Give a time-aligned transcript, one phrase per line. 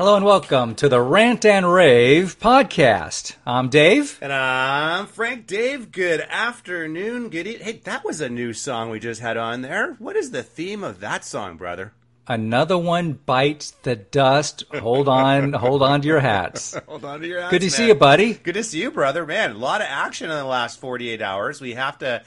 [0.00, 3.36] Hello and welcome to the Rant and Rave podcast.
[3.46, 4.18] I'm Dave.
[4.22, 5.92] And I'm Frank Dave.
[5.92, 7.28] Good afternoon.
[7.28, 9.96] Good e- Hey, that was a new song we just had on there.
[9.98, 11.92] What is the theme of that song, brother?
[12.26, 14.64] Another one bites the dust.
[14.72, 16.74] Hold on, hold on to your hats.
[16.88, 18.32] Hold on to your hats, Good to see you, buddy.
[18.32, 19.26] Good to see you, brother.
[19.26, 21.60] Man, a lot of action in the last 48 hours.
[21.60, 22.22] We have to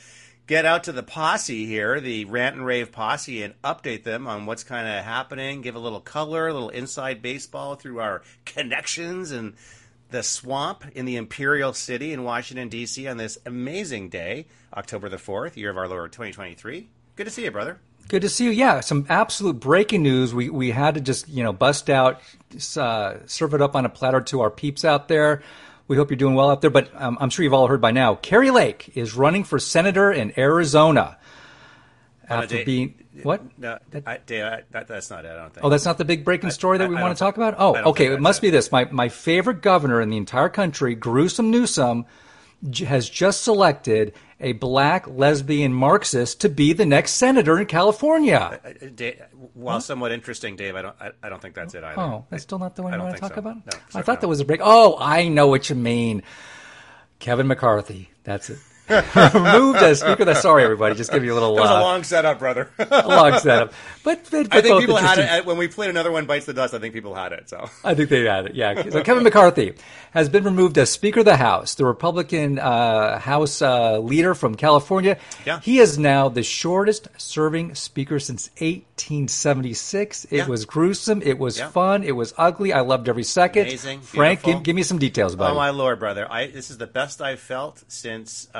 [0.47, 4.45] get out to the posse here, the Rant and Rave posse, and update them on
[4.45, 9.31] what's kind of happening, give a little color, a little inside baseball through our connections
[9.31, 9.53] and
[10.09, 13.07] the swamp in the Imperial City in Washington, D.C.
[13.07, 16.87] on this amazing day, October the 4th, year of our Lord 2023.
[17.15, 17.79] Good to see you, brother.
[18.09, 18.51] Good to see you.
[18.51, 20.33] Yeah, some absolute breaking news.
[20.33, 22.21] We we had to just you know bust out,
[22.77, 25.41] uh, serve it up on a platter to our peeps out there.
[25.93, 26.71] We hope you're doing well out there.
[26.71, 28.15] But um, I'm sure you've all heard by now.
[28.15, 31.19] Kari Lake is running for senator in Arizona
[32.27, 33.43] after Dave- being what?
[33.59, 33.77] No,
[34.07, 35.63] I, Dave, I, that, that's not it, I don't think.
[35.63, 37.53] Oh, that's not the big breaking story that we I want to talk about?
[37.59, 38.11] Oh, okay.
[38.11, 38.71] It must be this.
[38.71, 42.07] My, my favorite governor in the entire country, Gruesome Newsom,
[42.85, 48.59] has just selected a black lesbian Marxist to be the next senator in California.
[48.63, 49.21] Uh, Dave,
[49.53, 51.99] while somewhat interesting, Dave, I don't, I, I don't think that's it either.
[51.99, 53.39] Oh, that's still not the one I you want to talk so.
[53.39, 53.57] about?
[53.57, 54.21] No, I thought no.
[54.21, 54.61] that was a break.
[54.63, 56.23] Oh, I know what you mean.
[57.19, 58.09] Kevin McCarthy.
[58.23, 58.59] That's it.
[58.89, 60.23] Removed as Speaker.
[60.23, 60.95] of the- Sorry, everybody.
[60.95, 62.69] Just give you a little That was uh, a long setup, brother.
[62.79, 63.73] a long setup.
[64.03, 66.73] But, but, I think people had it when we played another one bites the dust.
[66.73, 67.49] I think people had it.
[67.49, 68.55] So I think they had it.
[68.55, 68.89] Yeah.
[68.89, 69.73] So Kevin McCarthy
[70.11, 74.55] has been removed as Speaker of the House, the Republican uh, House uh, leader from
[74.55, 75.17] California.
[75.45, 75.59] Yeah.
[75.61, 80.25] He is now the shortest serving Speaker since 1876.
[80.25, 80.47] It Yeah.
[80.47, 81.21] was gruesome.
[81.21, 81.69] It was Yeah.
[81.69, 82.03] fun.
[82.03, 82.73] It was ugly.
[82.73, 83.63] I loved every second.
[83.67, 84.01] Amazing.
[84.01, 85.53] Frank, give, give me some details about it.
[85.53, 86.27] Oh my lord, brother!
[86.29, 88.57] I this is the best I've felt since uh,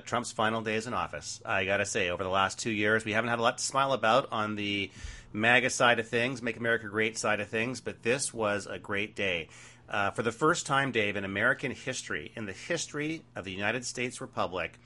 [0.00, 1.40] Trump's final days in office.
[1.44, 3.92] I gotta say, over the last two years, we haven't had a lot to smile
[3.92, 4.90] about on the
[5.32, 9.14] MAGA side of things, Make America Great side of things, but this was a great
[9.14, 9.48] day.
[9.88, 13.84] Uh, for the first time, Dave, in American history, in the history of the United
[13.84, 14.78] States Republic,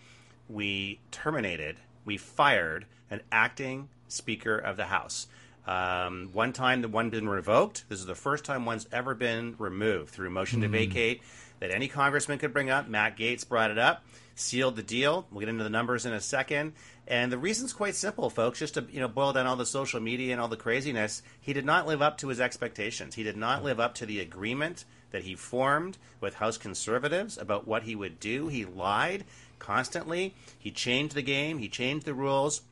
[0.49, 5.27] we terminated, we fired an acting Speaker of the House.
[5.67, 7.85] Um, one time, the one been revoked.
[7.89, 11.23] This is the first time one's ever been removed through motion to vacate
[11.61, 12.89] that any congressman could bring up.
[12.89, 14.05] Matt Gaetz brought it up,
[14.35, 15.27] sealed the deal.
[15.31, 16.73] We'll get into the numbers in a second.
[17.07, 18.59] And the reason's quite simple, folks.
[18.59, 21.23] Just to you know, boil down all the social media and all the craziness.
[21.41, 23.15] He did not live up to his expectations.
[23.15, 27.69] He did not live up to the agreement that he formed with House conservatives about
[27.69, 28.49] what he would do.
[28.49, 29.25] He lied
[29.59, 30.35] constantly.
[30.59, 31.59] He changed the game.
[31.59, 32.63] He changed the rules.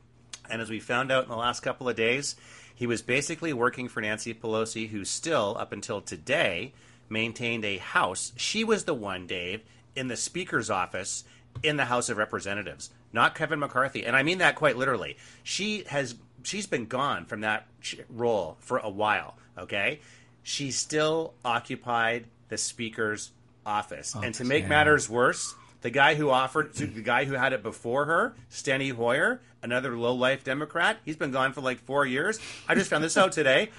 [0.49, 2.35] And as we found out in the last couple of days,
[2.75, 6.73] he was basically working for Nancy Pelosi, who still, up until today,
[7.09, 8.33] maintained a house.
[8.35, 9.61] She was the one, Dave,
[9.95, 11.23] in the Speaker's office
[11.61, 14.05] in the House of Representatives, not Kevin McCarthy.
[14.05, 15.17] And I mean that quite literally.
[15.43, 17.67] She has she's been gone from that
[18.09, 19.35] role for a while.
[19.57, 19.99] Okay,
[20.41, 23.31] she still occupied the Speaker's
[23.65, 24.69] office, and to make yeah.
[24.69, 29.41] matters worse, the guy who offered, the guy who had it before her, Steny Hoyer,
[29.61, 32.39] another low life Democrat, he's been gone for like four years.
[32.67, 33.69] I just found this out today.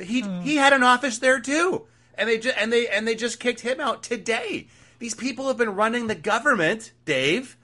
[0.00, 3.40] He he had an office there too, and they ju- and they and they just
[3.40, 4.66] kicked him out today.
[4.98, 7.56] These people have been running the government, Dave.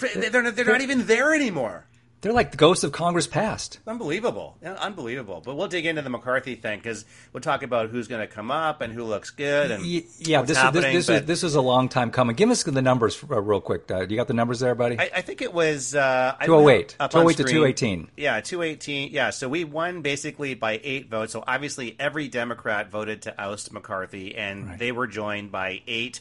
[0.00, 1.86] They're not, they're not even there anymore.
[2.24, 3.80] They're like the ghosts of Congress past.
[3.86, 5.42] Unbelievable, unbelievable.
[5.44, 7.04] But we'll dig into the McCarthy thing because
[7.34, 10.56] we'll talk about who's going to come up and who looks good and Yeah, this
[10.56, 12.34] is, this, this, is, this is a long time coming.
[12.34, 13.90] Give us the numbers uh, real quick.
[13.90, 14.98] Uh, you got the numbers there, buddy?
[14.98, 16.92] I, I think it was uh, 208.
[16.92, 18.10] have up on 208 to 218.
[18.16, 19.10] Yeah, two eighteen.
[19.12, 21.34] Yeah, so we won basically by eight votes.
[21.34, 26.20] So obviously every Democrat voted to oust McCarthy, and they were joined by eight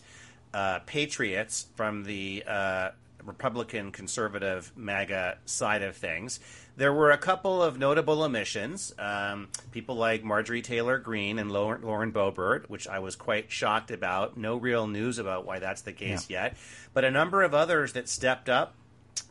[0.54, 2.90] uh, patriots from the uh,
[3.26, 6.40] Republican conservative MAGA side of things.
[6.76, 8.94] There were a couple of notable omissions.
[8.98, 14.38] Um, people like Marjorie Taylor Greene and Lauren, Boebert, which I was quite shocked about.
[14.38, 16.58] No real news about why that's the case yet.
[16.94, 18.76] But a number of others that stepped up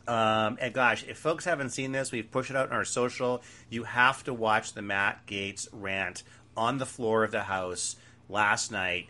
[0.07, 3.41] um, and gosh, if folks haven't seen this, we've pushed it out on our social.
[3.69, 6.23] You have to watch the Matt Gaetz rant
[6.57, 7.95] on the floor of the House
[8.29, 9.09] last night.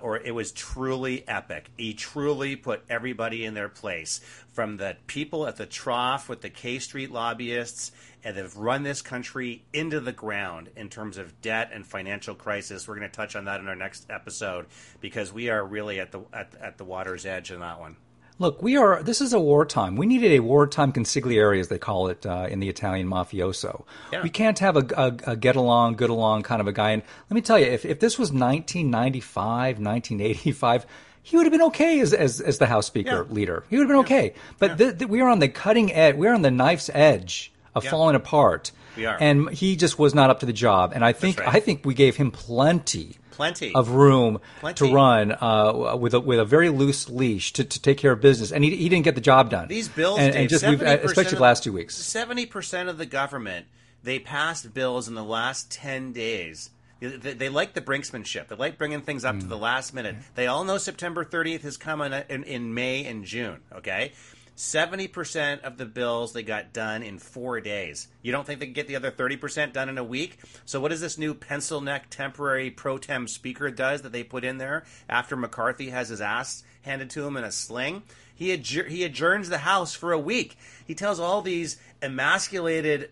[0.00, 1.70] Or it was truly epic.
[1.76, 4.20] He truly put everybody in their place,
[4.52, 7.92] from the people at the trough with the K Street lobbyists,
[8.24, 12.86] and have run this country into the ground in terms of debt and financial crisis.
[12.86, 14.66] We're going to touch on that in our next episode
[15.00, 17.96] because we are really at the at, at the water's edge in that one.
[18.42, 19.00] Look, we are.
[19.04, 19.94] This is a wartime.
[19.94, 23.84] We needed a wartime consigliere, as they call it uh, in the Italian mafioso.
[24.12, 24.20] Yeah.
[24.24, 26.90] We can't have a, a, a get along, good along kind of a guy.
[26.90, 30.86] And let me tell you, if, if this was 1995, 1985,
[31.22, 33.32] he would have been okay as as, as the House Speaker Yeah.
[33.32, 33.62] leader.
[33.70, 34.34] He would have been okay.
[34.58, 36.16] But th- th- we are on the cutting edge.
[36.16, 37.90] We are on the knife's edge of Yeah.
[37.90, 38.72] falling apart.
[38.96, 39.16] We are.
[39.20, 40.90] And he just was not up to the job.
[40.96, 41.48] And I think right.
[41.48, 43.74] I think we gave him plenty Plenty.
[43.74, 44.88] of room Plenty.
[44.88, 48.20] to run uh, with a, with a very loose leash to, to take care of
[48.20, 49.68] business, and he, he didn't get the job done.
[49.68, 51.94] These bills, and, Dave, and just we've, especially the last two weeks.
[51.96, 53.66] Seventy percent of the government
[54.04, 56.70] they passed bills in the last ten days.
[57.00, 58.46] They, they like the brinksmanship.
[58.48, 59.48] They like bringing things up to Mm.
[59.48, 60.14] the last minute.
[60.36, 63.58] They all know September 30th is coming in, in May and June.
[63.72, 64.12] Okay,
[64.54, 68.08] seventy percent of the bills they got done in four days.
[68.22, 70.38] You don't think they can get the other thirty percent done in a week?
[70.64, 74.44] So what does this new pencil neck temporary pro tem speaker does that they put
[74.44, 78.02] in there after McCarthy has his ass handed to him in a sling?
[78.34, 80.56] He he adjourns the House for a week.
[80.84, 83.10] He tells all these emasculated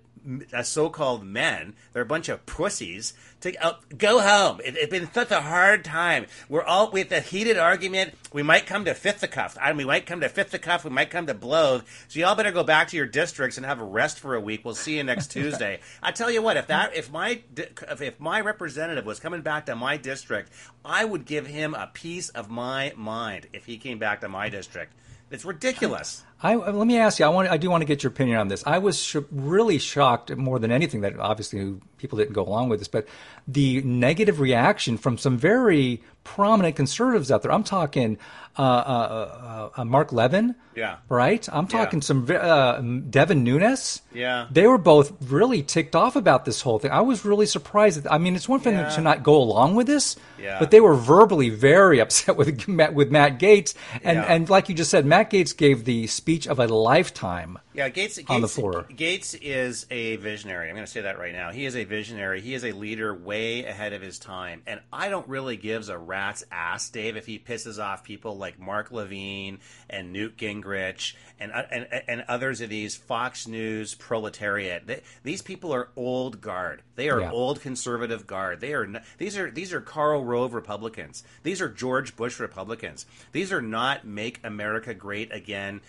[0.62, 4.60] so-called men, they're a bunch of pussies, to uh, go home.
[4.64, 6.26] It, it's been such a hard time.
[6.48, 8.14] We're all with a heated argument.
[8.32, 9.56] We might come to fisticuffs.
[9.60, 10.84] I mean, we might come to fisticuffs.
[10.84, 11.82] We might come to blows.
[12.08, 14.64] So y'all better go back to your districts and have a rest for a week.
[14.64, 15.80] We'll see you next Tuesday.
[16.02, 19.76] I tell you what, if that if my if my representative was coming back to
[19.76, 20.52] my district,
[20.84, 24.48] I would give him a piece of my mind if he came back to my
[24.48, 24.92] district.
[25.30, 26.24] It's ridiculous.
[26.42, 27.26] I, uh, let me ask you.
[27.26, 27.50] I want.
[27.50, 28.62] I do want to get your opinion on this.
[28.66, 32.78] I was sh- really shocked more than anything that obviously people didn't go along with
[32.78, 33.06] this, but
[33.46, 36.02] the negative reaction from some very
[36.34, 37.50] prominent conservatives out there.
[37.52, 38.16] I'm talking
[38.58, 40.54] uh, uh, uh, uh, Mark Levin.
[40.76, 40.98] Yeah.
[41.08, 41.46] Right.
[41.52, 44.02] I'm talking some uh, Devin Nunes.
[44.14, 44.46] Yeah.
[44.50, 46.90] They were both really ticked off about this whole thing.
[46.92, 48.02] I was really surprised.
[48.02, 48.88] That, I mean, it's one thing Yeah.
[48.90, 50.58] to not go along with this, Yeah.
[50.60, 53.74] but they were verbally very upset with Matt, with Matt Gaetz,
[54.04, 54.24] and Yeah.
[54.24, 57.58] and like you just said, Matt Gaetz gave the speech of a lifetime.
[57.74, 58.86] Yeah, Gaetz, Gaetz on the floor.
[58.90, 60.68] Gaetz is a visionary.
[60.68, 61.50] I'm going to say that right now.
[61.52, 62.40] He is a visionary.
[62.40, 65.98] He is a leader way ahead of his time, and I don't really gives a
[65.98, 66.19] rat's
[66.50, 69.58] ass, Dave, if he pisses off people like Mark Levin
[69.88, 74.86] and Newt Gingrich and uh, and and others of these Fox News proletariat.
[74.86, 76.82] They, these people are old guard.
[76.96, 77.30] They are Yeah.
[77.32, 78.60] old conservative guard.
[78.60, 78.86] They are
[79.18, 81.24] these are these are Karl Rove Republicans.
[81.42, 83.06] These are George Bush Republicans.
[83.32, 85.80] These are not make America great again.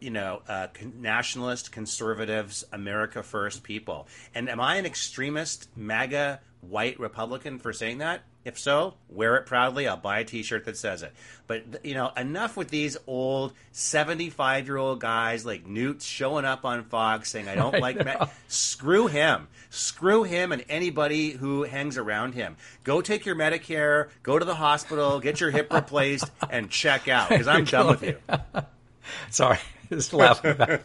[0.00, 4.06] You know, uh, con- nationalist conservatives, America first people.
[4.34, 8.22] And am I an extremist MAGA white Republican for saying that?
[8.46, 9.88] If so, wear it proudly.
[9.88, 11.12] I'll buy a T-shirt that says it.
[11.48, 17.28] But you know, enough with these old seventy-five-year-old guys like Newt showing up on Fox
[17.28, 18.28] saying, "I don't like." Ma-.
[18.46, 19.48] Screw him.
[19.70, 22.56] Screw him and anybody who hangs around him.
[22.84, 24.10] Go take your Medicare.
[24.22, 25.18] Go to the hospital.
[25.18, 28.16] Get your hip replaced and check out because I'm done with you.
[29.30, 29.58] Sorry,
[29.92, 30.68] just laughing about.
[30.70, 30.82] It.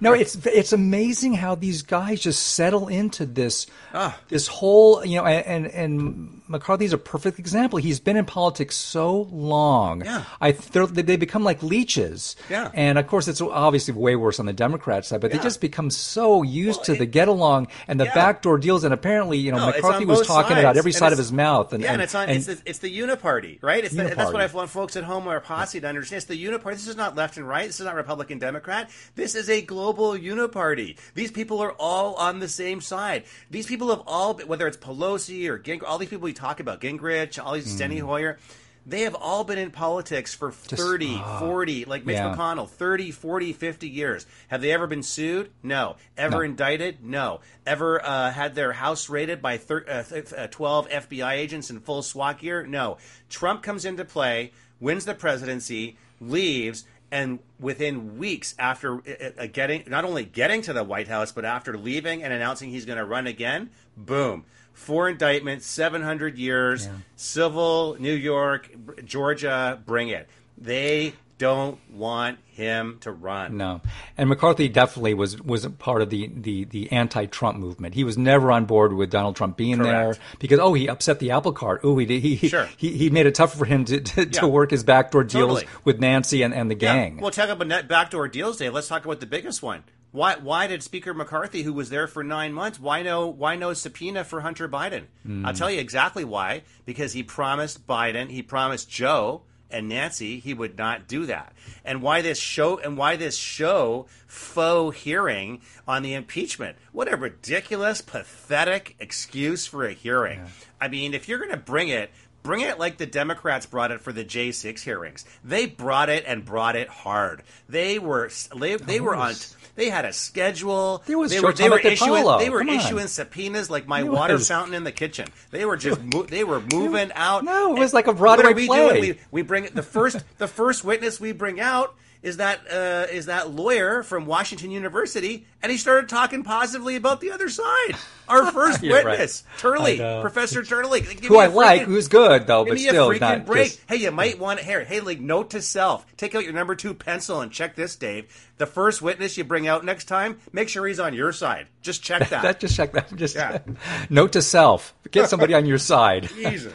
[0.00, 4.18] No, it's it's amazing how these guys just settle into this Ah.
[4.28, 7.78] this whole you know and and McCarthy's a perfect example.
[7.78, 10.04] He's been in politics so long.
[10.04, 10.24] Yeah.
[10.40, 12.36] I they're- become like leeches.
[12.50, 12.70] Yeah.
[12.74, 15.90] and of course it's obviously way worse on the Democrat side, but they just become
[15.90, 18.14] so used Well, to it- the get along and the Yeah.
[18.14, 18.84] backdoor deals.
[18.84, 20.60] And apparently, you know, No, McCarthy was talking sides.
[20.60, 21.72] about every And side of his mouth.
[21.72, 22.28] And yeah, and, it's on.
[22.28, 23.84] and- it's, the, it's the uniparty, right?
[23.84, 24.50] It's the, that's what Uniparty.
[24.50, 26.18] I want folks at home or posse to understand.
[26.18, 26.72] It's the uniparty.
[26.72, 27.66] This is not left and right.
[27.66, 28.90] This is not Republican Democrat.
[29.14, 30.98] This is a global uniparty.
[31.14, 33.22] These people are all on the same side.
[33.50, 36.80] These people have all, whether it's Pelosi or Gingrich, all these people we talk about,
[36.80, 38.06] Gingrich, all these Steny Hmm.
[38.06, 38.38] Hoyer.
[38.84, 42.34] They have all been in politics for 30, 40, like Mitch Yeah.
[42.34, 44.26] McConnell, 30, 40, 50 years.
[44.48, 45.52] Have they ever been sued?
[45.62, 45.94] No.
[46.18, 46.40] Ever No.
[46.40, 46.96] indicted?
[47.04, 47.42] No.
[47.64, 51.78] Ever uh, had their house raided by thir- uh, th- uh, 12 FBI agents in
[51.78, 52.66] full SWAT gear?
[52.66, 52.98] No.
[53.30, 59.84] Trump comes into play, wins the presidency, leaves, and within weeks after uh, uh, getting,
[59.86, 63.04] not only getting to the White House, but after leaving and announcing he's going to
[63.04, 64.46] run again, boom.
[64.72, 68.70] Four indictments, 700 years, civil, New York,
[69.04, 70.26] Georgia, bring it.
[70.56, 73.56] They don't want him to run.
[73.56, 73.80] No,
[74.16, 77.96] and McCarthy definitely was was a part of the the the anti-Trump movement.
[77.96, 80.18] He was never on board with Donald Trump being Correct.
[80.18, 81.80] there because oh he upset the apple cart.
[81.82, 82.68] Oh he he Sure.
[82.76, 84.40] he he made it tough for him to to, Yeah.
[84.40, 85.66] to work his backdoor deals Totally.
[85.82, 86.94] with Nancy and, and the Yeah.
[86.94, 87.16] gang.
[87.16, 88.72] Well, talk about net backdoor deals, Dave.
[88.72, 89.82] Let's talk about the biggest one.
[90.12, 90.36] Why?
[90.36, 93.26] Why did Speaker McCarthy, who was there for nine months, why no?
[93.26, 95.06] Why no subpoena for Hunter Biden?
[95.26, 95.58] I'll hmm.
[95.58, 96.62] tell you exactly why.
[96.84, 101.52] Because he promised Biden, he promised Joe and Nancy he would not do that.
[101.84, 102.78] And why this show?
[102.78, 106.76] And why this show faux hearing on the impeachment?
[106.92, 110.40] What a ridiculous, pathetic excuse for a hearing.
[110.80, 112.10] I mean, if you're going to bring it.
[112.42, 115.24] Bring it like the Democrats brought it for the J6 hearings.
[115.44, 117.42] They brought it and brought it hard.
[117.68, 119.34] They were they, they were on
[119.74, 121.02] they had a schedule.
[121.06, 124.34] There was they were they were issuing they were issuing subpoenas like my It water
[124.34, 124.48] was.
[124.48, 125.28] fountain in the kitchen.
[125.50, 127.44] They were just mo- they were moving out.
[127.44, 128.88] No, it was like a What Broadway are we play.
[128.88, 129.00] doing?
[129.00, 133.26] We, we bring the first the first witness we bring out is that uh, is
[133.26, 137.94] that lawyer from Washington University, and he started talking positively about the other side.
[138.28, 139.04] Our first Yeah, right.
[139.06, 140.20] witness, Turley, I.
[140.20, 143.14] Professor Turley, Give Who I a like, who's good though, Give but me still a
[143.14, 143.66] freaking not break.
[143.70, 144.84] just- Hey, you might want to here.
[144.84, 148.26] Hey, like note to self: take out your number two pencil and check this, Dave.
[148.58, 151.66] The first witness you bring out next time, make sure he's on your side.
[151.82, 152.42] Just check that.
[152.42, 153.14] that just check that.
[153.16, 153.58] Just Yeah.
[154.10, 156.28] note to self: get somebody on your side.
[156.34, 156.72] Jesus.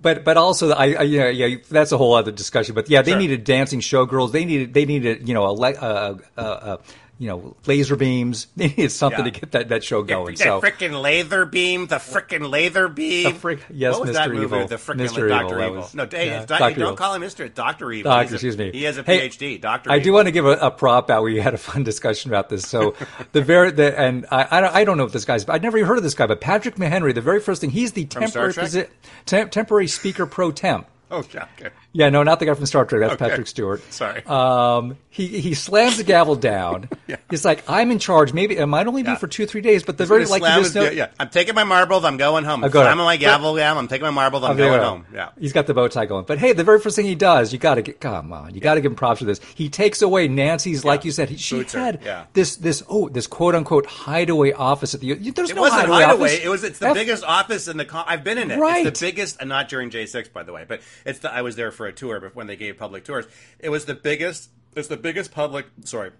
[0.00, 2.74] But but also I, I yeah yeah that's a whole other discussion.
[2.74, 3.18] But yeah, they Sure.
[3.18, 4.32] needed dancing showgirls.
[4.32, 6.76] They needed they needed you know a uh, uh, uh,
[7.18, 8.46] you know laser beams.
[8.56, 9.30] They needed something Yeah.
[9.32, 10.34] to get that, that show going.
[10.36, 13.34] that so frickin' laser beam, the frickin' laser beam.
[13.34, 14.14] Frick- yes, what was Mr.
[14.14, 14.42] that movie?
[14.44, 14.66] Evil.
[14.68, 15.28] The frickin' Mr.
[15.28, 15.76] Doctor Evil, Evil.
[15.82, 16.78] was- no, hey, yeah, it's doc- Dr.
[16.80, 17.52] don't call him Mr.
[17.52, 18.10] Doctor Evil.
[18.12, 18.70] Doctor, a- excuse me.
[18.72, 19.60] He has a Hey, PhD.
[19.60, 19.90] Doctor.
[19.90, 21.22] I do want to give a, a prop out.
[21.24, 22.66] We had a fun discussion about this.
[22.68, 22.94] So
[23.32, 25.78] the very the and I I don't, I don't know if this guy's I'd never
[25.78, 27.14] even heard of this guy, but Patrick McHenry.
[27.14, 28.88] The very first thing he's the temporary posi-
[29.26, 30.86] tem- temporary speaker pro temp.
[31.10, 31.70] Oh, yeah, okay.
[31.92, 33.00] Yeah, no, not the guy from Star Trek.
[33.00, 33.28] That's Okay.
[33.30, 33.82] Patrick Stewart.
[33.92, 34.24] Sorry.
[34.26, 36.88] Um, he he slams the gavel down.
[37.08, 37.16] Yeah.
[37.30, 38.34] He's like, "I'm in charge.
[38.34, 39.16] Maybe it might only be Yeah.
[39.16, 41.06] for two three days, but the very like slam know, yeah, yeah.
[41.18, 42.04] I'm taking my marbles.
[42.04, 42.62] I'm going home.
[42.62, 43.06] I'm going Slamming home.
[43.06, 43.78] my gavel down.
[43.78, 44.44] I'm taking my marbles.
[44.44, 44.88] I'm there you going go.
[44.90, 45.06] home.
[45.14, 45.30] Yeah.
[45.40, 46.26] He's got the bow tie going.
[46.26, 48.60] But hey, the very first thing he does, you got to get, come on, you
[48.60, 49.40] got to give him props for this.
[49.54, 52.26] He takes away Nancy's, like you said, he, she Boots had yeah.
[52.34, 56.02] this, this, oh, this quote unquote hideaway office at the, there's It no wasn't hideaway,
[56.04, 56.28] hideaway.
[56.34, 56.44] office.
[56.44, 56.62] It was.
[56.64, 58.04] It's the F- biggest office in the.
[58.06, 58.58] I've been in it.
[58.58, 58.84] Right.
[58.86, 60.66] It's the biggest, and not during J six, by the way.
[60.68, 61.20] But it's.
[61.20, 63.24] The, I was there for a tour, but when they gave public tours,
[63.58, 64.50] it was the biggest.
[64.76, 65.64] It's the biggest public.
[65.84, 66.10] Sorry.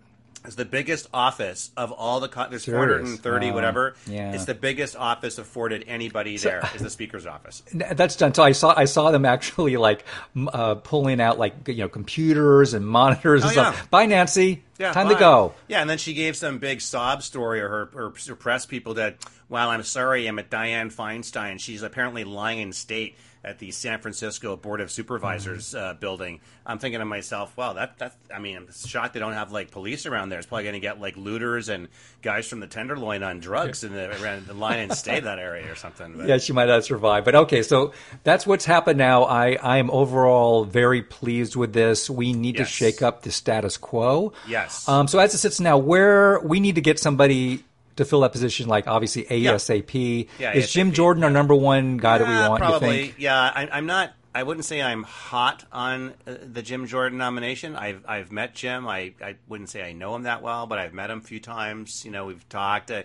[0.44, 2.28] It's the biggest office of all the.
[2.48, 3.18] There's Serious?
[3.18, 3.54] 430, Wow.
[3.54, 3.96] whatever.
[4.06, 4.32] Yeah.
[4.32, 6.62] It's the biggest office afforded anybody there.
[6.76, 7.64] Is the speaker's office.
[7.74, 8.32] That's done.
[8.34, 10.04] So I saw I saw them actually like
[10.46, 13.76] uh, pulling out like you know computers and monitors and Oh, stuff.
[13.80, 13.86] yeah.
[13.90, 14.62] Bye, Nancy.
[14.78, 15.16] Yeah, Time fine.
[15.16, 15.54] to go.
[15.66, 18.94] Yeah, and then she gave some big sob story, or her, her, her press people
[18.94, 19.16] that,
[19.48, 21.58] well, I'm sorry, I'm at Dianne Feinstein.
[21.58, 25.76] She's apparently lying in state at the San Francisco Board of Supervisors Mm-hmm.
[25.84, 26.40] uh, building.
[26.66, 29.70] I'm thinking to myself, wow, that that I mean, I'm shocked they don't have like
[29.70, 30.38] police around there.
[30.38, 31.88] It's probably going to get like looters and
[32.22, 35.70] guys from the Tenderloin on drugs in the around the line and stay that area
[35.70, 36.14] or something.
[36.16, 37.24] But, Yeah, she might not survive.
[37.24, 37.92] But okay, so
[38.24, 39.24] that's what's happened now.
[39.24, 42.10] I, I am overall very pleased with this.
[42.10, 42.68] We need Yes.
[42.68, 44.32] to shake up the status quo.
[44.46, 44.88] Yes.
[44.88, 47.64] Um, so as it sits now, where we need to get somebody
[47.98, 50.28] to fill that position, like obviously ASAP.
[50.38, 52.60] Yeah, Is Jim Jordan our number one guy that we want?
[52.60, 53.14] Probably, You think?
[53.18, 53.38] yeah.
[53.40, 54.12] I, I'm not.
[54.34, 57.74] I wouldn't say I'm hot on uh, the Jim Jordan nomination.
[57.76, 58.86] I've I've met Jim.
[58.86, 61.40] I, I wouldn't say I know him that well, but I've met him a few
[61.40, 62.04] times.
[62.04, 62.90] You know, we've talked.
[62.90, 63.02] Uh,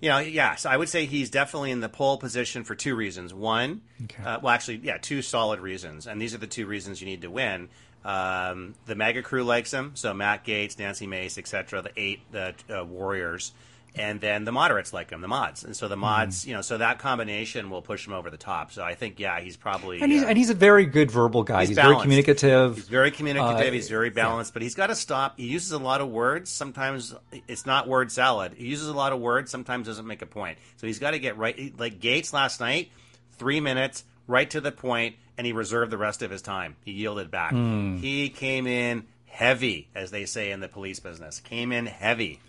[0.00, 0.56] you know, yeah.
[0.56, 3.32] So I would say he's definitely in the pole position for two reasons.
[3.32, 4.22] One, Okay.
[4.22, 7.22] uh, well, actually, yeah, two solid reasons, and these are the two reasons you need
[7.22, 7.68] to win.
[8.04, 11.82] Um, the mega crew likes him, so Matt Gaetz, Nancy Mace, etc.
[11.82, 13.52] The eight the uh, warriors,
[13.94, 15.90] and then the moderates like him, the mods, and so Hmm.
[15.90, 18.72] the mods, you know, so that combination will push him over the top.
[18.72, 21.42] So I think, yeah, he's probably And he's uh, and he's a very good verbal
[21.42, 21.60] guy.
[21.60, 22.76] He's He's, very communicative.
[22.76, 23.68] He's very communicative.
[23.68, 25.38] Uh, he's very balanced, but he's got to stop.
[25.38, 26.50] He uses a lot of words.
[26.50, 27.14] Sometimes
[27.48, 28.54] it's not word salad.
[28.54, 29.50] He uses a lot of words.
[29.50, 30.58] Sometimes doesn't make a point.
[30.76, 31.78] So he's got to get right.
[31.78, 32.90] Like Gaetz last night,
[33.32, 36.76] three minutes, right to the point, and he reserved the rest of his time.
[36.84, 37.50] He yielded back.
[37.52, 37.96] Hmm.
[37.98, 41.40] He came in heavy, as they say in the police business.
[41.40, 42.40] Came in heavy.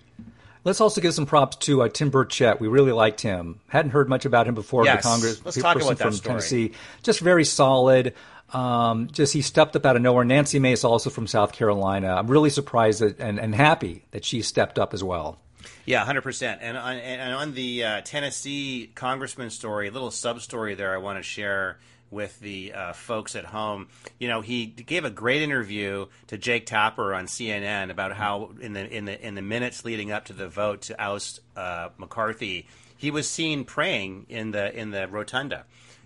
[0.65, 2.59] Let's also give some props to uh, Tim Burchett.
[2.59, 3.59] We really liked him.
[3.67, 4.85] Hadn't heard much about him before.
[4.85, 5.03] Yes.
[5.03, 6.31] The Congress Let's talk person about that from story.
[6.31, 8.13] Tennessee, just very solid.
[8.51, 10.23] Um, just he stepped up out of nowhere.
[10.23, 12.15] Nancy Mace, also from South Carolina.
[12.15, 15.39] I'm really surprised that, and, and happy that she stepped up as well.
[15.85, 16.59] Yeah, hundred percent.
[16.61, 20.97] And on and on the uh, Tennessee congressman story, a little sub story there I
[20.97, 21.79] want to share
[22.13, 23.87] with the uh, folks at home.
[24.19, 28.73] You know, he gave a great interview to Jake Tapper on CNN about how in
[28.73, 32.67] the in the in the minutes leading up to the vote to oust uh, McCarthy,
[32.95, 35.65] he was seen praying in the in the rotunda.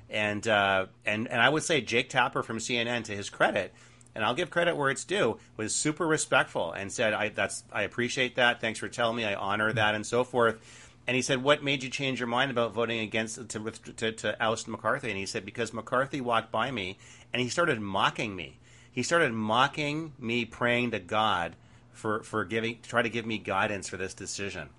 [0.10, 3.74] And uh, and and I would say Jake Tapper from CNN, to his credit,
[4.16, 7.84] and I'll give credit where it's due, was super respectful and said, "I that's I
[7.84, 8.62] appreciate that.
[8.62, 9.26] Thanks for telling me.
[9.26, 12.52] I honor that, and so forth." And he said, "What made you change your mind
[12.52, 16.70] about voting against to to, to oust McCarthy?" And he said, "Because McCarthy walked by
[16.70, 16.98] me
[17.32, 18.60] and he started mocking me.
[18.92, 21.56] He started mocking me, praying to God
[21.94, 24.70] for for giving try to give me guidance for this decision."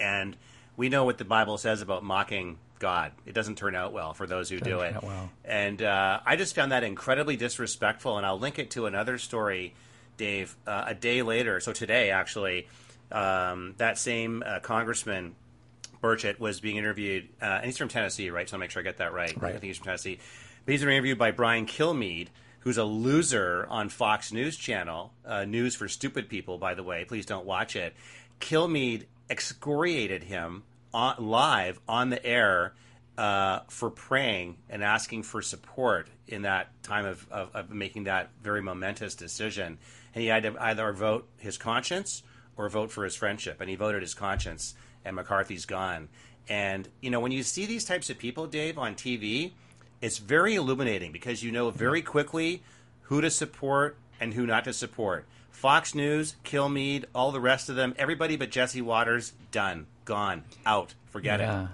[0.00, 0.36] And
[0.76, 3.12] we know what the Bible says about mocking God.
[3.24, 4.96] It doesn't turn out well for those who do it.
[4.96, 5.30] out well.
[5.44, 8.16] And uh, I just found that incredibly disrespectful.
[8.16, 9.74] And I'll link it to another story,
[10.16, 11.60] Dave, uh, a day later.
[11.60, 12.66] So today, actually,
[13.12, 15.36] um, that same uh, congressman,
[16.02, 17.28] Burchett, was being interviewed.
[17.40, 18.48] Uh, and he's from Tennessee, right?
[18.48, 19.34] So I'll make sure I get that right.
[19.40, 19.50] Right.
[19.50, 20.18] I think he's from Tennessee.
[20.64, 22.28] But he's being interviewed by Brian Kilmeade,
[22.60, 25.12] who's a loser on Fox News Channel.
[25.24, 27.04] Uh, news for stupid people, by the way.
[27.04, 27.94] Please don't watch it.
[28.40, 32.74] Kilmeade excoriated him on, live on the air
[33.18, 38.30] uh, for praying and asking for support in that time of, of, of making that
[38.42, 39.78] very momentous decision.
[40.14, 42.22] And he had to either vote his conscience
[42.56, 43.60] or vote for his friendship.
[43.60, 46.08] And he voted his conscience, and McCarthy's gone.
[46.48, 49.52] And, you know, when you see these types of people, Dave, on TV,
[50.00, 52.62] it's very illuminating because you know very quickly
[53.02, 55.24] who to support and who not to support.
[55.50, 60.94] Fox News, Kilmeade, all the rest of them, everybody but Jesse Watters, done, gone, out,
[61.10, 61.62] forget Yeah.
[61.64, 61.68] it.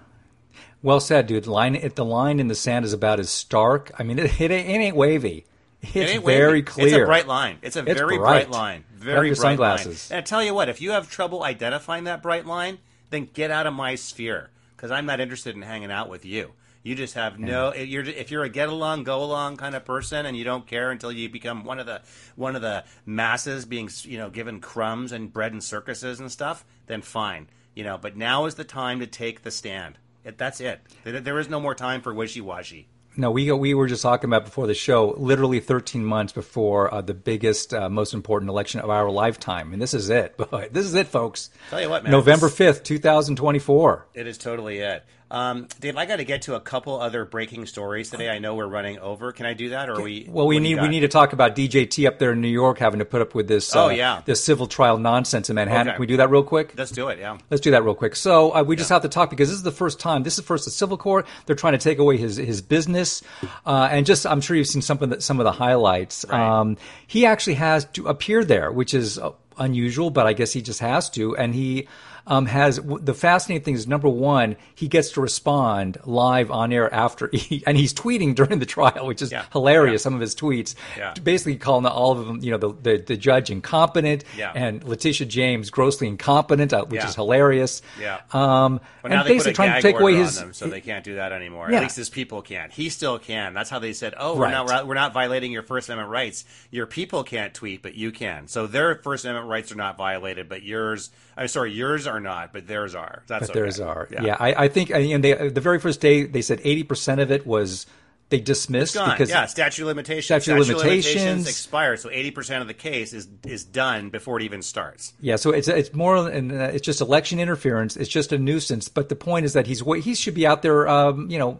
[0.82, 1.46] Well said, dude.
[1.46, 3.90] Line it, the line in the sand is about as stark.
[3.98, 5.46] I mean, it, it, ain't, it ain't wavy.
[5.80, 6.62] It's ain't very wavy.
[6.62, 6.86] clear.
[6.88, 7.58] It's a bright line.
[7.62, 8.48] It's a It's very bright.
[8.48, 8.84] bright, line.
[8.96, 10.10] Very bright sunglasses.
[10.10, 10.18] line.
[10.18, 12.78] And I tell you what, if you have trouble identifying that bright line,
[13.10, 16.52] then get out of my sphere because I'm not interested in hanging out with you.
[16.82, 17.68] You just have no.
[17.68, 20.66] If you're if you're a get along, go along kind of person, and you don't
[20.66, 22.02] care until you become one of the
[22.36, 26.64] one of the masses being you know given crumbs and bread and circuses and stuff,
[26.86, 27.48] then fine.
[27.74, 29.98] You know, but now is the time to take the stand.
[30.24, 30.80] That's it.
[31.04, 32.88] There there is no more time for wishy washy.
[33.18, 35.12] No, we we were just talking about before the show.
[35.18, 39.82] Literally 13 months before uh, the biggest, uh, most important election of our lifetime, and
[39.82, 40.36] this is it.
[40.50, 41.50] Boy, this is it, folks.
[41.68, 44.06] Tell you what, man, November 5th, 2024.
[44.14, 45.04] It is totally it.
[45.30, 48.30] Um, Dave, I got to get to a couple other breaking stories today.
[48.30, 49.32] I know we're running over.
[49.32, 50.26] Can I do that, or are we?
[50.26, 52.40] Well, we what do you need we need to talk about DJT up there in
[52.40, 53.74] New York having to put up with this.
[53.76, 54.22] Oh, uh, yeah.
[54.24, 55.88] this civil trial nonsense in Manhattan.
[55.88, 55.96] Okay.
[55.96, 56.74] Can we do that real quick?
[56.76, 57.18] Let's do it.
[57.18, 57.36] Yeah.
[57.50, 58.16] Let's do that real quick.
[58.16, 60.22] So uh, we just have to talk because this is the first time.
[60.22, 61.26] This is first the civil court.
[61.44, 63.22] They're trying to take away his his business,
[63.66, 66.24] uh, and just I'm sure you've seen some of the some of the highlights.
[66.28, 66.40] Right.
[66.40, 70.62] Um, he actually has to appear there, which is uh, unusual, but I guess he
[70.62, 71.86] just has to, and he.
[72.30, 76.92] Um, has the fascinating thing is number one, he gets to respond live on air
[76.92, 79.46] after, he, and he's tweeting during the trial, which is Yeah.
[79.50, 80.02] hilarious.
[80.02, 80.04] Yeah.
[80.04, 81.14] Some of his tweets, Yeah.
[81.22, 84.52] basically calling all of them, you know, the the, the judge incompetent, Yeah.
[84.54, 87.80] and Letitia James grossly incompetent, uh, which is hilarious.
[88.00, 88.18] Yeah.
[88.32, 90.36] Um, But now and they put basically a trying gag to take away his.
[90.38, 91.70] on them, so they can't do that anymore.
[91.72, 92.70] At least his people can't.
[92.72, 93.54] He still can.
[93.54, 96.44] That's how they said, "Oh, we're not we're not violating your First Amendment rights.
[96.70, 98.48] Your people can't tweet, but you can.
[98.48, 101.10] So their First Amendment rights are not violated, but yours.
[101.38, 103.22] I'm sorry, yours are not, but theirs are.
[103.28, 103.60] That's but okay.
[103.60, 104.08] theirs are.
[104.10, 107.30] Yeah, I, I think and they, the very first day they said eighty percent of
[107.30, 107.86] it was
[108.30, 110.24] they dismissed because yeah, statute of limitations.
[110.26, 111.48] Statute of limitations.
[111.48, 115.14] expires, so eighty percent of the case is is done before it even starts.
[115.20, 117.96] Yeah, so it's it's more and uh, it's just election interference.
[117.96, 118.88] It's just a nuisance.
[118.88, 121.58] But the point is that he's he should be out there, um, you know,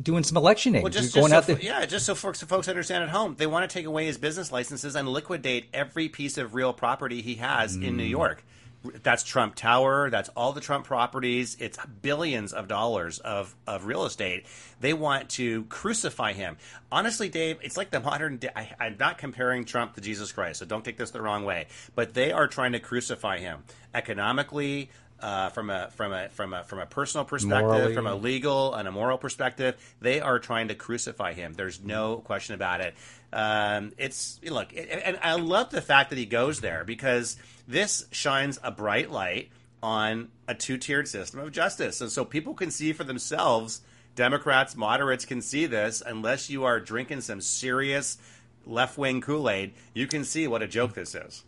[0.00, 1.58] doing some electioning, Well, just, going just out there.
[1.64, 4.18] yeah, just so folks, so folks understand at home, they want to take away his
[4.18, 8.10] business licenses and liquidate every piece of real property he has in New Mm.
[8.10, 8.44] York.
[9.02, 10.10] That's Trump Tower.
[10.10, 11.56] That's all the Trump properties.
[11.58, 14.46] It's billions of dollars of, of real estate.
[14.80, 16.56] They want to crucify him.
[16.92, 18.50] Honestly, Dave, it's like the modern day.
[18.54, 21.66] I, I'm not comparing Trump to Jesus Christ, so don't take this the wrong way.
[21.94, 26.64] But they are trying to crucify him economically, uh, from a from a from a
[26.64, 27.94] from a personal perspective, Morally.
[27.94, 31.54] from a legal and a moral perspective, they are trying to crucify him.
[31.54, 32.94] There's no question about it.
[33.32, 38.06] Um, it's look, it- and I love the fact that he goes there because this
[38.10, 39.50] shines a bright light
[39.82, 43.82] on a two-tiered system of justice, and so people can see for themselves.
[44.14, 46.02] Democrats, moderates can see this.
[46.04, 48.18] Unless you are drinking some serious
[48.64, 51.44] left-wing Kool-Aid, you can see what a joke this is.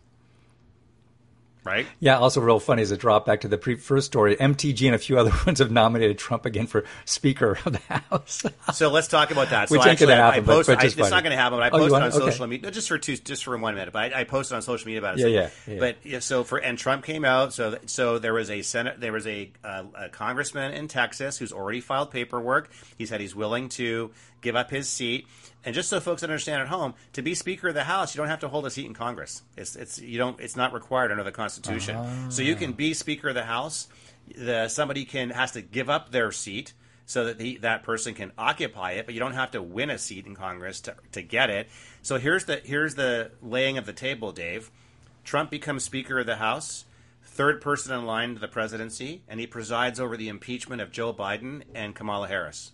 [1.67, 1.85] Right?
[1.99, 4.35] Yeah, also real funny is a drop back to the pre- first story.
[4.37, 8.43] MTG and a few other ones have nominated Trump again for Speaker of the House.
[8.73, 9.69] So let's talk about that.
[9.69, 11.59] Which so actually, happen, I posted, but I, just it's not going to happen.
[11.59, 12.31] But I Oh, posted want- on okay.
[12.31, 13.91] social media just for two, just for one minute.
[13.91, 15.29] But I, I posted on social media about it.
[15.29, 15.79] Yeah, So- yeah, yeah.
[15.79, 17.53] But yeah, so for and Trump came out.
[17.53, 21.51] So so there was a senate, there was a, uh, a congressman in Texas who's
[21.51, 22.71] already filed paperwork.
[22.97, 25.27] He said he's willing to give up his seat.
[25.63, 28.29] And just so folks understand at home, to be Speaker of the House, you don't
[28.29, 29.43] have to hold a seat in Congress.
[29.57, 31.95] It's it's you don't it's not required under the Constitution.
[31.97, 32.29] Ah.
[32.29, 33.87] So you can be Speaker of the House.
[34.35, 36.73] The somebody can has to give up their seat
[37.05, 39.97] so that the, that person can occupy it, but you don't have to win a
[39.97, 41.69] seat in Congress to, to get it.
[42.01, 44.69] So here's the here's the laying of the table, Dave.
[45.23, 46.85] Trump becomes Speaker of the House,
[47.23, 51.13] third person in line to the presidency, and he presides over the impeachment of Joe
[51.13, 52.71] Biden and Kamala Harris.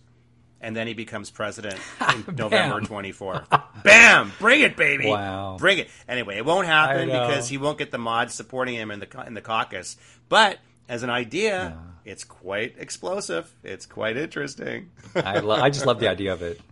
[0.64, 1.78] And then he becomes president
[2.28, 3.44] in November 24.
[3.84, 4.32] Bam!
[4.38, 5.08] Bring it, baby!
[5.10, 5.56] Wow.
[5.58, 5.90] Bring it.
[6.08, 9.34] Anyway, it won't happen because he won't get the mods supporting him in the in
[9.34, 9.96] the caucus.
[10.28, 13.52] But as an idea, it's quite explosive.
[13.62, 14.90] It's quite interesting.
[15.14, 16.60] I, lo- I just love the idea of it.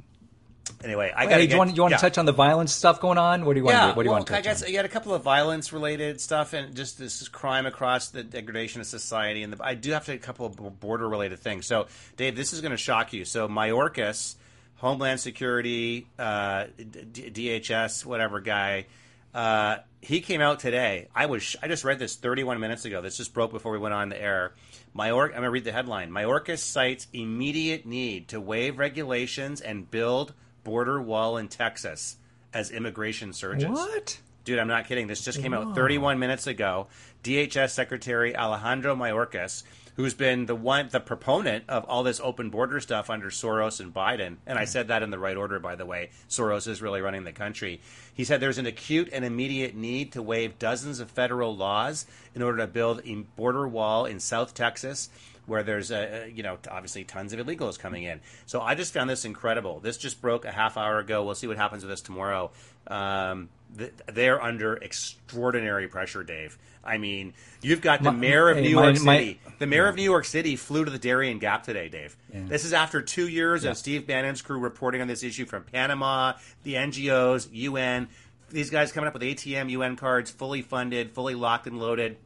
[0.84, 1.98] anyway, I got Hey, do you want, you want yeah.
[1.98, 3.44] to touch on the violence stuff going on?
[3.44, 3.74] What do you want?
[3.74, 4.70] Yeah, to, what do you well, want to I touch guess on?
[4.70, 8.86] you had a couple of violence-related stuff and just this crime across the degradation of
[8.86, 11.66] society, and the, I do have to a couple of border-related things.
[11.66, 13.24] So, Dave, this is going to shock you.
[13.24, 14.36] So, Mayorkas,
[14.76, 18.86] Homeland Security, uh, DHS, whatever guy,
[19.34, 21.08] uh, he came out today.
[21.14, 23.00] I was I just read this 31 minutes ago.
[23.00, 24.52] This just broke before we went on the air.
[24.94, 26.10] Mayor, I'm going to read the headline.
[26.10, 32.16] Mayorkas cites immediate need to waive regulations and build border wall in Texas
[32.52, 33.68] as immigration surges.
[33.68, 34.20] What?
[34.44, 35.06] Dude, I'm not kidding.
[35.06, 36.88] This just came out 31 minutes ago.
[37.22, 39.62] DHS Secretary Alejandro Mayorkas,
[39.94, 43.94] who's been the one, the proponent of all this open border stuff under Soros and
[43.94, 46.10] Biden, and I said that in the right order, by the way.
[46.28, 47.80] Soros is really running the country.
[48.12, 52.42] He said there's an acute and immediate need to waive dozens of federal laws in
[52.42, 55.08] order to build a border wall in South Texas
[55.52, 58.20] where there's a, you know obviously tons of illegals coming in.
[58.46, 59.80] So I just found this incredible.
[59.80, 61.22] This just broke a half hour ago.
[61.24, 62.50] We'll see what happens with this tomorrow.
[62.86, 66.58] Um, th- they're under extraordinary pressure, Dave.
[66.82, 69.40] I mean, you've got the My- mayor of hey, New my- York my- City.
[69.58, 72.16] the mayor of New York City flew to the Darien Gap today, Dave.
[72.32, 76.32] This is after two years of Steve Bannon's crew reporting on this issue from Panama,
[76.64, 78.08] the NGOs, UN.
[78.50, 82.16] These guys coming up with ATM UN cards, fully funded, fully locked and loaded.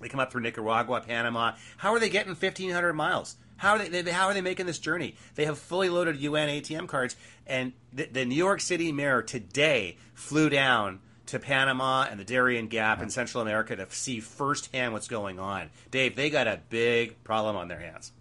[0.00, 1.52] They come up through Nicaragua, Panama.
[1.76, 3.36] How are they getting 1,500 miles?
[3.56, 4.10] How are they, they?
[4.10, 5.14] How are they making this journey?
[5.34, 9.96] They have fully loaded UN ATM cards, and the, the New York City mayor today
[10.14, 15.08] flew down to Panama and the Darien Gap in Central America to see firsthand what's
[15.08, 15.70] going on.
[15.90, 18.12] Dave, they got a big problem on their hands.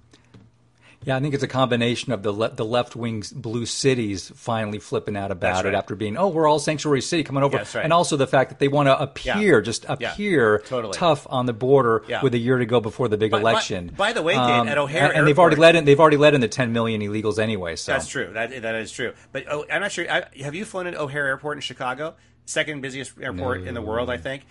[1.06, 4.80] Yeah, I think it's a combination of the le- the left wing blue cities finally
[4.80, 7.76] flipping out about That's it after being oh we're all sanctuary city coming over, That's
[7.76, 7.84] right.
[7.84, 9.62] and also the fact that they want to appear Yeah.
[9.62, 10.12] just Yeah.
[10.14, 10.94] appear Totally.
[10.94, 12.22] tough on the border Yeah.
[12.24, 13.90] with a year to go before the big By- by- election.
[13.90, 16.18] Um, by the way, Dave, at O'Hare and, and they've already let in they've already
[16.18, 17.76] let in the 10 million illegals anyway.
[17.76, 18.30] So That's true.
[18.34, 19.14] That that is true.
[19.32, 20.06] But oh, I'm not sure.
[20.12, 22.16] I, have you flown at O'Hare Airport in Chicago?
[22.48, 24.46] Second busiest airport in the world, I think.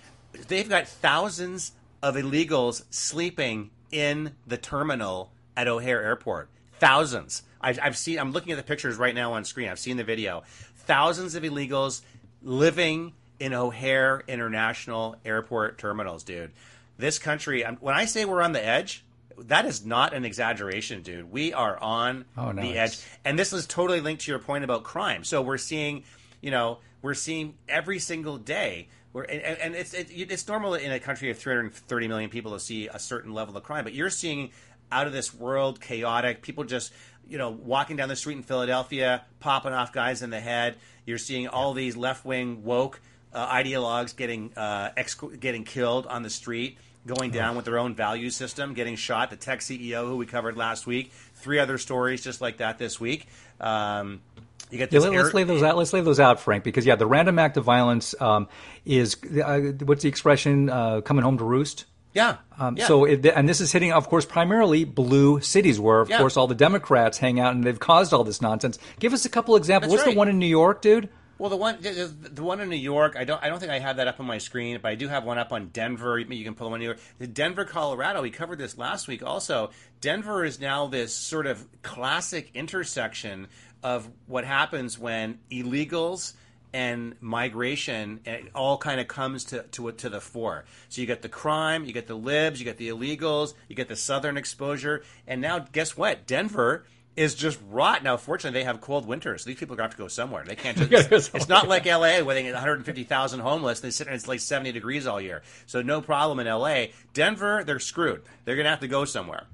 [0.49, 6.49] They've got thousands of illegals sleeping in the terminal at O'Hare Airport.
[6.79, 7.43] Thousands.
[7.61, 8.19] I've, I've seen.
[8.19, 9.69] I'm looking at the pictures right now on screen.
[9.69, 10.43] I've seen the video.
[10.77, 12.03] Thousands of illegals
[12.43, 16.53] living in O'Hare International Airport terminals, dude.
[16.99, 17.64] This country.
[17.64, 19.05] I'm, when I say we're on the edge,
[19.38, 21.31] that is not an exaggeration, dude.
[21.31, 24.64] We are on Oh, no, the edge and this is totally linked to your point
[24.64, 25.25] about crime.
[25.25, 26.05] So we're seeing,
[26.40, 28.88] you know, we're seeing every single day.
[29.12, 32.61] We're, and, and it's it, it's normal in a country of 330 million people to
[32.61, 34.51] see a certain level of crime, but you're seeing
[34.94, 36.92] out of this world chaotic people just
[37.28, 40.76] you know walking down the street in Philadelphia, popping off guys in the head.
[41.04, 43.00] You're seeing all these left wing woke
[43.35, 47.94] uh, ideologues getting uh, ex- getting killed on the street, going down with their own
[47.94, 49.30] value system, getting shot.
[49.30, 51.12] The tech CEO who we covered last week.
[51.35, 53.26] Three other stories just like that this week.
[53.61, 54.22] Um,
[54.70, 55.76] you get Yeah, let, us air- lay those out.
[55.76, 58.48] Let's lay those out, Frank, because yeah, the random act of violence um,
[58.85, 60.70] is uh, what's the expression?
[60.70, 61.85] Uh, coming home to roost.
[62.14, 62.37] Yeah.
[62.59, 62.87] Um, yeah.
[62.87, 66.18] So, it, and this is hitting, of course, primarily blue cities, where, of Yeah.
[66.18, 68.79] course, all the Democrats hang out and they've caused all this nonsense.
[69.00, 69.90] Give us a couple examples.
[69.90, 70.14] That's What's right.
[70.14, 71.09] the one in New York, dude?
[71.37, 73.96] Well, the one, the, one in New York, I don't, I don't think I have
[73.96, 76.16] that up on my screen, but I do have one up on Denver.
[76.16, 77.00] You can pull one in New York.
[77.18, 78.22] The Denver, Colorado.
[78.22, 79.24] We covered this last week.
[79.24, 83.48] Also, Denver is now this sort of classic intersection
[83.83, 86.35] of what happens when illegals
[86.75, 90.65] and migration it all kind of comes to, to to the fore.
[90.89, 93.87] So you get the crime, you get the libs, you get the illegals, you get
[93.87, 96.27] the southern exposure, and now guess what?
[96.27, 96.85] Denver
[97.17, 98.03] is just rot.
[98.03, 100.09] Now, fortunately, they have cold winters, so these people are going to have to go
[100.09, 100.45] somewhere.
[100.45, 101.13] They can't just.
[101.13, 102.23] it's, it's not like L.A.
[102.23, 103.79] where they get 150,000 homeless.
[103.79, 106.93] They sit and it's like 70 degrees all year, so no problem in L.A.
[107.13, 108.23] Denver, they're screwed.
[108.45, 109.47] They're going to have to go somewhere.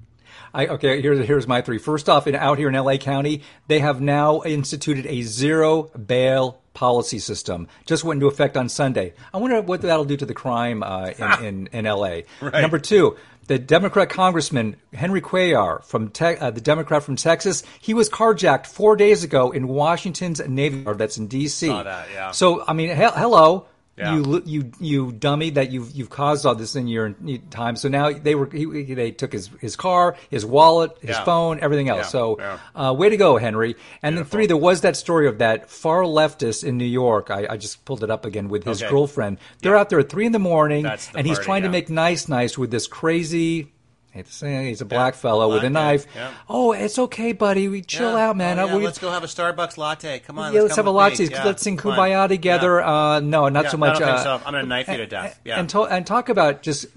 [0.53, 1.77] I, okay, here's here's my three.
[1.77, 6.60] First off, in, out here in LA County, they have now instituted a zero bail
[6.73, 7.67] policy system.
[7.85, 9.13] Just went into effect on Sunday.
[9.33, 12.21] I wonder what that'll do to the crime uh, in, in in LA.
[12.41, 13.17] Number two.
[13.47, 18.65] The Democrat Congressman Henry Cuellar from te- uh, the Democrat from Texas, he was carjacked
[18.67, 20.99] four days ago in Washington's Navy Yard.
[20.99, 21.67] That's in D.C.
[21.67, 22.31] That, yeah.
[22.31, 23.65] So I mean, he- hello,
[23.97, 24.15] Yeah.
[24.15, 27.13] you you you dummy that you've you've caused all this in your
[27.49, 27.75] time.
[27.75, 31.23] So now they were he, they took his his car, his wallet, his Yeah.
[31.25, 32.05] phone, everything else.
[32.05, 32.59] Yeah, So.
[32.73, 33.75] Uh, way to go, Henry.
[34.01, 37.29] And then three, there was that story of that far leftist in New York.
[37.29, 38.89] I, I just pulled it up again with his Okay.
[38.89, 39.37] girlfriend.
[39.61, 41.89] They're out there at three in the morning, the and he's party, trying to make
[41.89, 43.73] nice nice with this crazy.
[44.13, 46.05] I hate to say it, he's a black fellow with a knife.
[46.15, 46.31] yeah.
[46.49, 47.69] Oh, it's okay, buddy.
[47.69, 48.29] We chill Yeah.
[48.29, 48.59] out, man.
[48.59, 50.19] Oh, yeah, we- let's go have a Starbucks latte.
[50.19, 50.53] Come on.
[50.53, 51.23] yeah, let's come have a with latte.
[51.27, 51.29] me.
[51.31, 51.97] Yeah, Let's sing come on.
[51.97, 52.79] Kumbaya together.
[52.81, 53.13] Yeah.
[53.13, 53.99] Uh, no, not Yeah, so I much.
[53.99, 54.33] don't think uh, so.
[54.45, 55.39] I'm gonna knife you to death.
[55.45, 55.59] Yeah.
[55.59, 56.87] And, to, and talk about just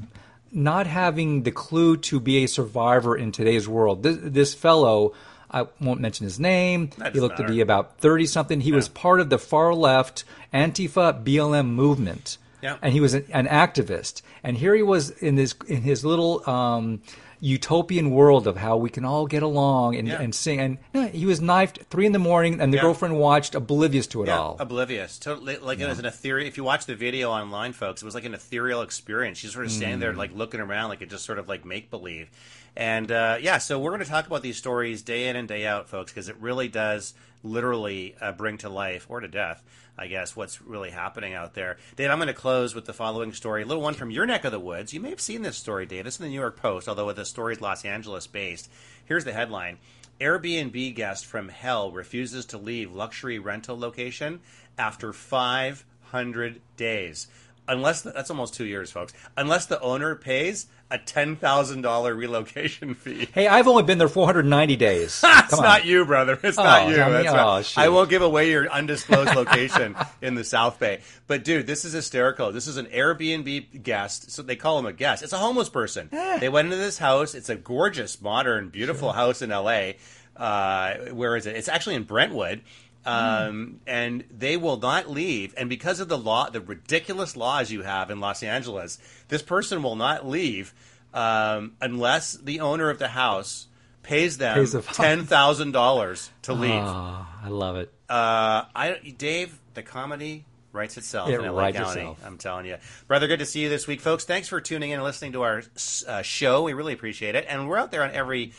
[0.50, 4.02] not having the clue to be a survivor in today's world.
[4.02, 5.12] This, this fellow,
[5.50, 6.90] I won't mention his name.
[6.98, 7.54] That He doesn't looked to matter.
[7.54, 8.60] be about 30 something.
[8.60, 12.38] He was part of the far left Antifa BLM movement.
[12.64, 12.78] Yeah.
[12.82, 14.22] And he was an, an activist.
[14.42, 17.02] And here he was in this in his little um,
[17.40, 20.20] utopian world of how we can all get along and, Yeah.
[20.22, 20.60] and sing.
[20.60, 22.82] And no, he was knifed three in the morning, and the Yeah.
[22.84, 24.56] girlfriend watched, oblivious to it Yeah, all.
[24.58, 25.18] oblivious.
[25.18, 26.46] Totally, like it was an ethereal.
[26.48, 29.38] If you watch the video online, folks, it was like an ethereal experience.
[29.38, 30.00] She's sort of standing Mm.
[30.00, 32.30] there, like looking around, like it just sort of like make believe.
[32.76, 35.66] And uh, yeah, so we're going to talk about these stories day in and day
[35.66, 37.12] out, folks, because it really does
[37.44, 39.62] literally uh, bring to life or to death,
[39.96, 41.76] I guess, what's really happening out there.
[41.94, 44.44] Dave, I'm going to close with the following story, a little one from your neck
[44.44, 44.92] of the woods.
[44.92, 46.04] You may have seen this story, Dave.
[46.04, 48.68] This is in the New York Post, although the story is Los Angeles based.
[49.04, 49.78] Here's the headline.
[50.20, 54.40] Airbnb guest from hell refuses to leave luxury rental location
[54.78, 57.28] after 500 days.
[57.66, 59.12] Unless the, that's almost two years, folks.
[59.36, 63.26] Unless the owner pays a ten thousand dollar relocation fee.
[63.32, 65.24] Hey, I've only been there 490 days.
[65.44, 65.62] It's on.
[65.62, 66.38] not you, brother.
[66.42, 67.00] It's not Oh, you.
[67.00, 67.78] I mean, That's oh, right.
[67.78, 71.00] I won't give away your undisclosed location in the South Bay.
[71.26, 72.50] But dude, this is hysterical.
[72.52, 74.30] This is an Airbnb guest.
[74.30, 75.22] So they call him a guest.
[75.22, 76.08] It's a homeless person.
[76.40, 77.34] They went into this house.
[77.34, 79.92] It's a gorgeous, modern, beautiful house in LA.
[80.36, 81.56] Uh, where is it?
[81.56, 82.62] It's actually in Brentwood.
[83.06, 85.54] Um, and they will not leave.
[85.56, 89.82] And because of the law, the ridiculous laws you have in Los Angeles, this person
[89.82, 90.72] will not leave
[91.12, 93.66] um, unless the owner of the house
[94.02, 96.72] pays them Pays the- ten thousand dollars to leave.
[96.72, 97.92] Oh, I love it.
[98.08, 102.00] Uh, I Dave, the comedy writes itself It in LA writes County.
[102.00, 102.18] itself.
[102.26, 103.26] I'm telling you, brother.
[103.28, 104.24] Good to see you this week, folks.
[104.24, 105.62] Thanks for tuning in and listening to our
[106.08, 106.62] uh, show.
[106.64, 108.52] We really appreciate it, and we're out there on every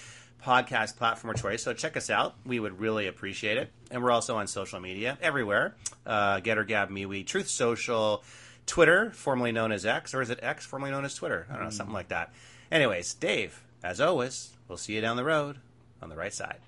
[0.45, 1.63] podcast platform of choice.
[1.63, 2.35] So check us out.
[2.45, 5.75] We would really appreciate it, and we're also on social media everywhere.
[6.05, 8.23] Uh, Gettr, Gab, MeWe, Truth Social,
[8.65, 11.47] Twitter, formerly known as X, or is it X, formerly known as Twitter?
[11.49, 12.31] I don't know, something like that.
[12.71, 15.57] Anyways, Dave, as always, we'll see you down the road
[16.01, 16.59] on the right side.